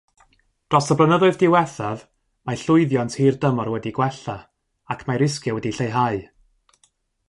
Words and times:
Dros 0.75 0.87
y 0.95 0.95
blynyddoedd 1.01 1.37
diwethaf, 1.43 2.01
mae 2.51 2.59
llwyddiant 2.63 3.19
hirdymor 3.21 3.71
wedi 3.77 3.95
gwella 4.01 4.39
ac 4.97 5.09
mae 5.11 5.25
risgiau 5.27 5.61
wedi 5.61 5.79
lleihau. 5.81 6.23